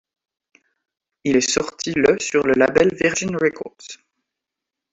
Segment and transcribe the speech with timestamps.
[1.25, 3.99] Il est sorti le sur le label Virgin Records.